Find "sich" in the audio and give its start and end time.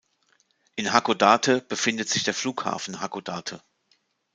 2.09-2.23